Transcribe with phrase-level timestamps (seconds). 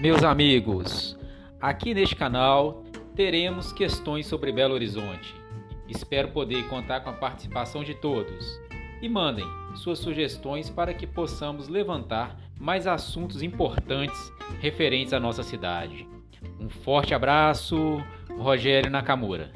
[0.00, 1.18] Meus amigos,
[1.60, 2.84] aqui neste canal
[3.16, 5.34] teremos questões sobre Belo Horizonte.
[5.88, 8.60] Espero poder contar com a participação de todos.
[9.02, 9.44] E mandem
[9.74, 16.06] suas sugestões para que possamos levantar mais assuntos importantes referentes à nossa cidade.
[16.60, 18.00] Um forte abraço,
[18.38, 19.50] Rogério Nakamura.